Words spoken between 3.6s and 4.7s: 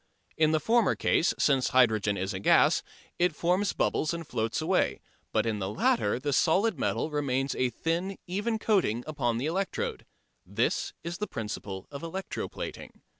bubbles and floats